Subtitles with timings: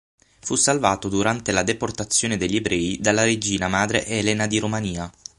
[0.39, 5.11] Fu salvato durante la deportazione degli ebrei dalla Regina madre Elena di Romania.